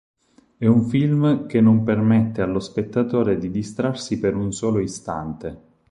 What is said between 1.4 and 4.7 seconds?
che non permette allo spettatore di distrarsi per un